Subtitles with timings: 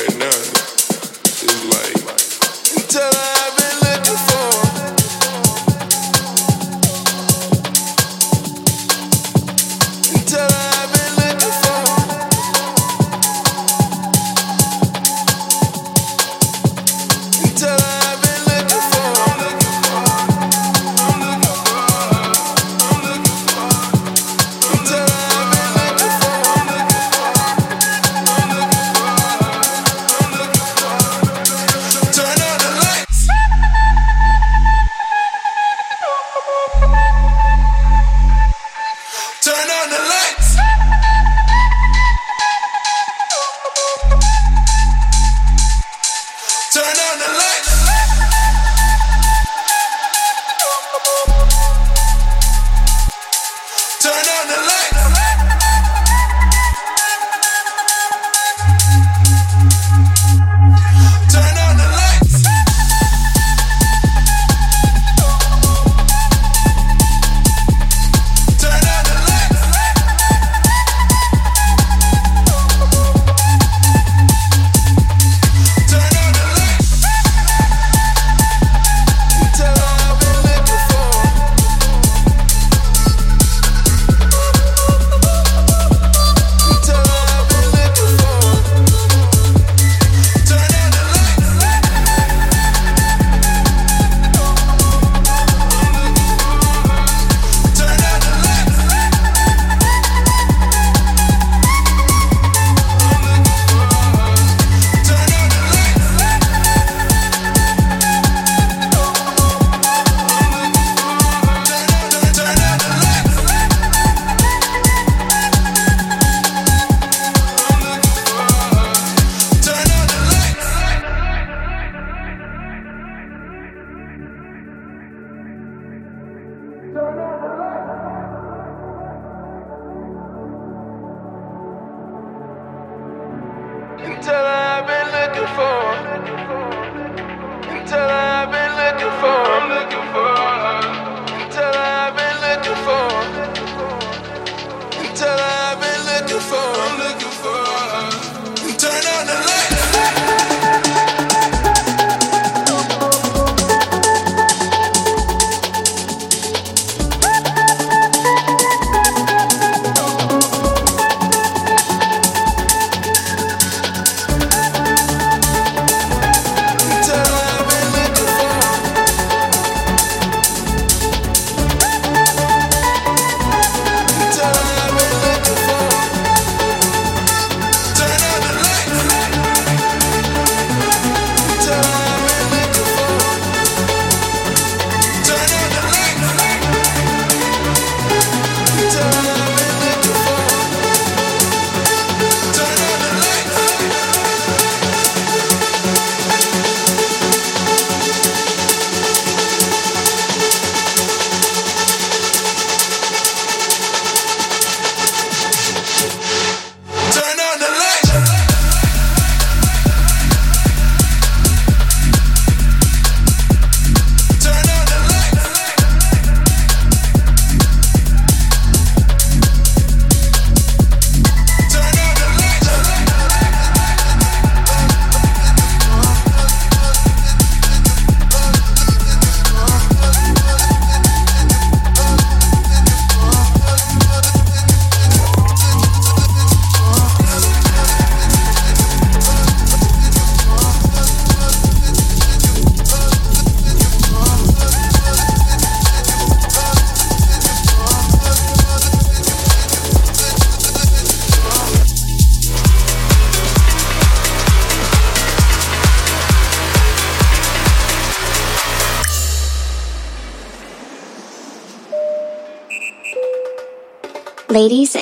[0.00, 0.59] right now.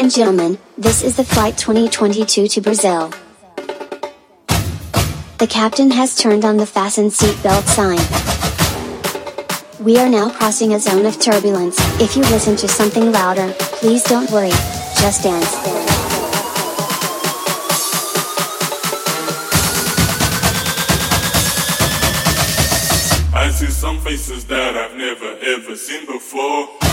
[0.08, 3.10] And gentlemen, this is the flight 2022 to Brazil.
[5.36, 7.98] The captain has turned on the fasten seatbelt sign.
[9.84, 11.76] We are now crossing a zone of turbulence.
[12.00, 14.48] If you listen to something louder, please don't worry.
[14.96, 15.54] Just dance.
[23.34, 26.87] I see some faces that I've never ever seen before.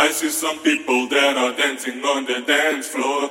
[0.00, 3.30] I see some people that are dancing on the dance floor.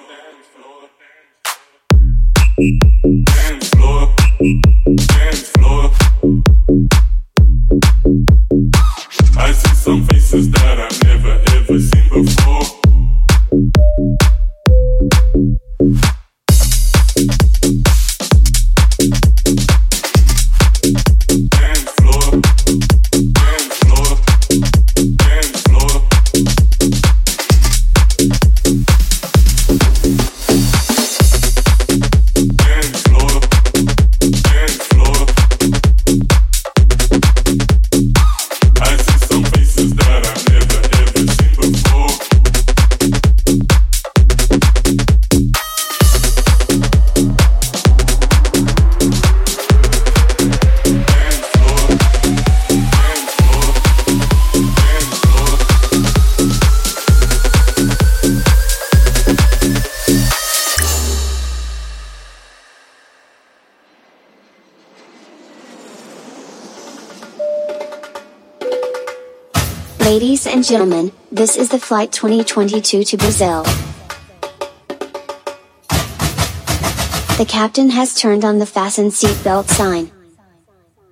[70.70, 73.64] Gentlemen, this is the flight 2022 to Brazil.
[77.40, 80.12] The captain has turned on the fasten seatbelt sign.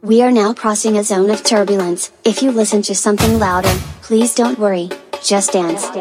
[0.03, 2.11] We are now crossing a zone of turbulence.
[2.23, 3.73] If you listen to something louder,
[4.03, 4.91] please don't worry.
[5.23, 5.85] Just dance.
[5.85, 5.95] I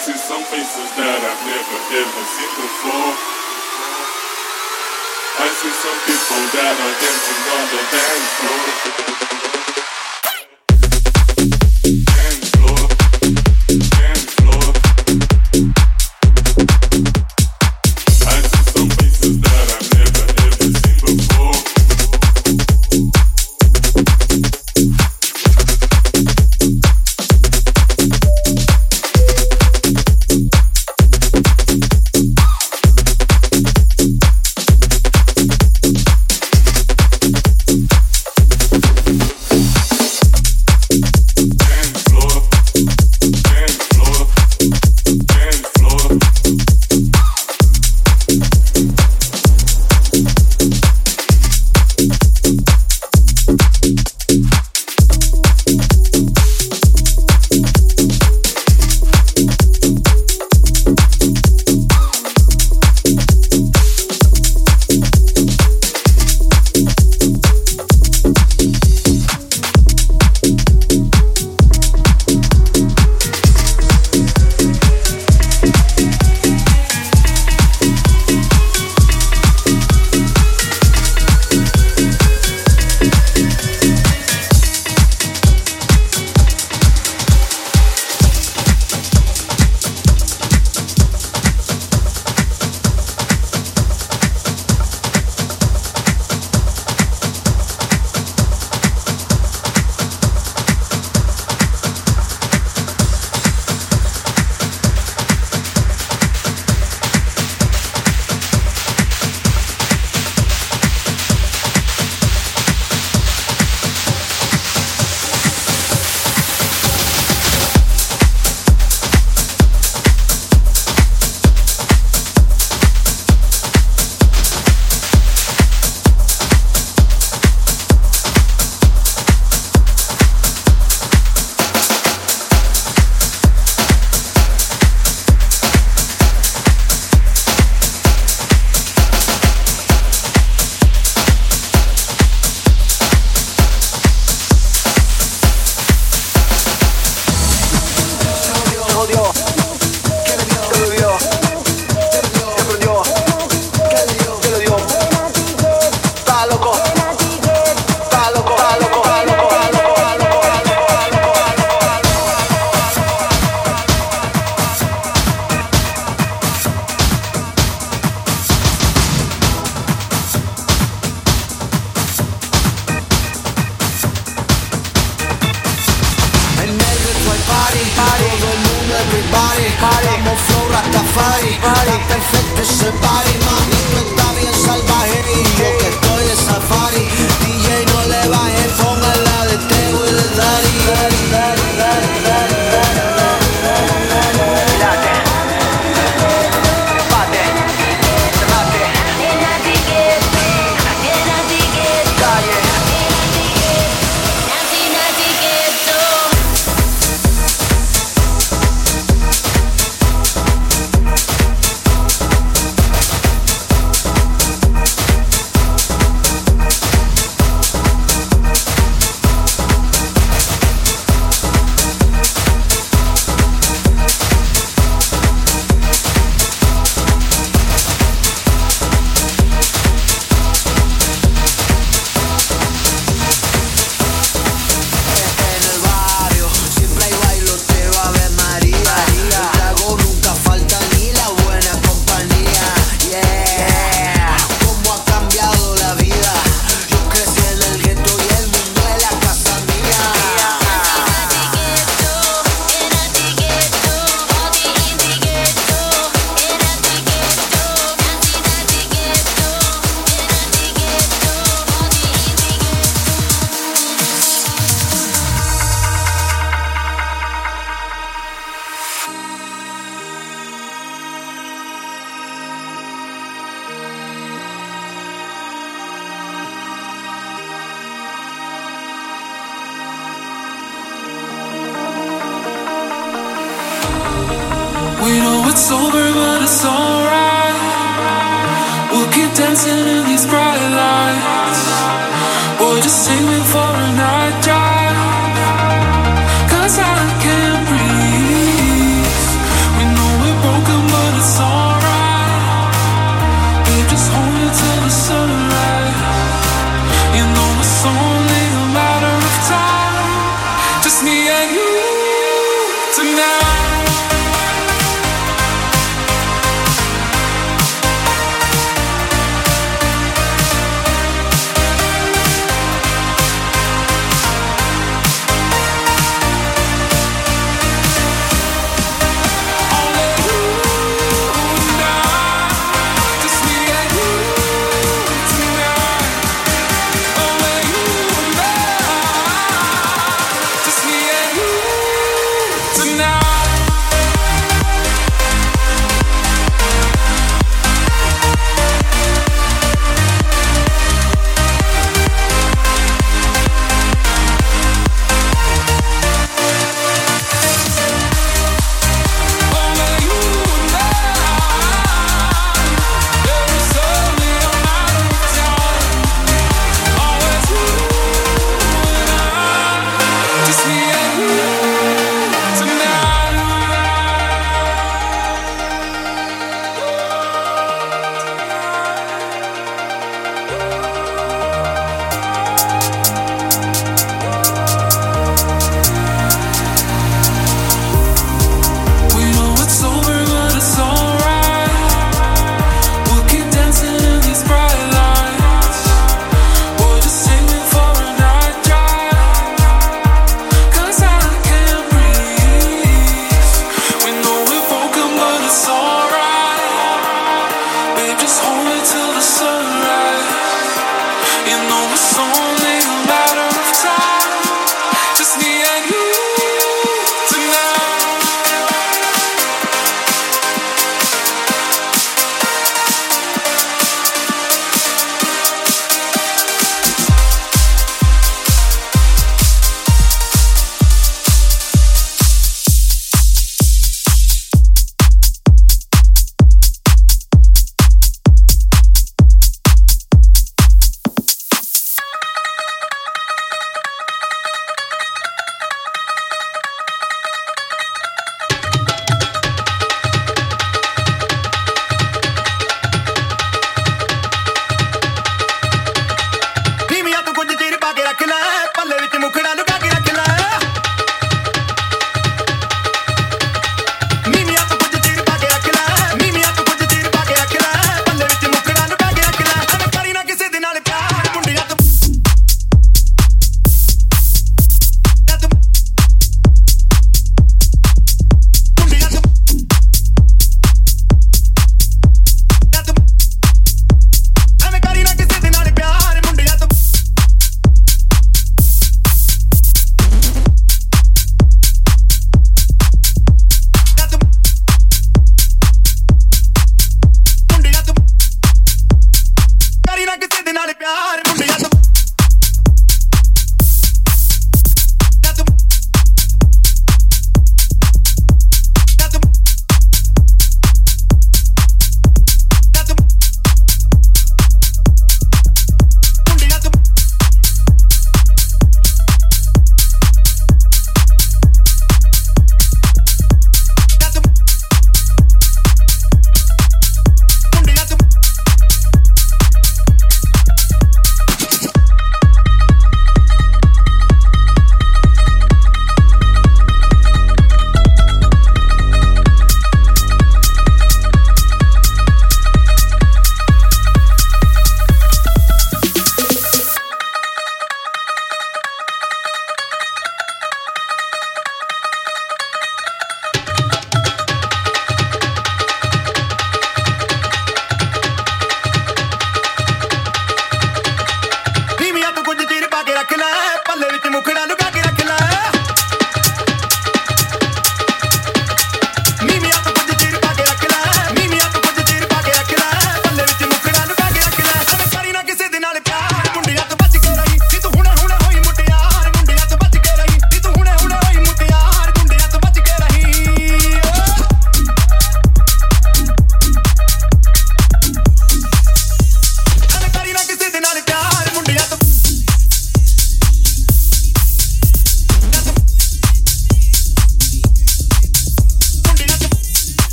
[0.00, 3.41] see some faces that I've never ever seen before.
[5.42, 9.61] I see some people that are dancing on the dance floor.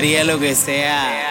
[0.00, 1.29] Haría lo que sea.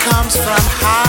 [0.00, 1.07] Comes from high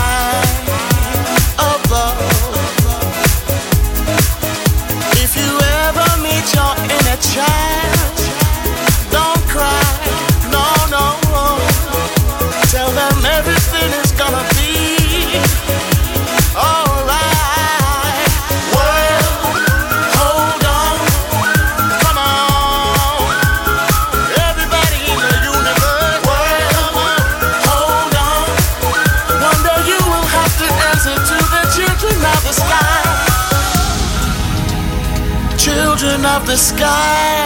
[36.80, 37.39] sky.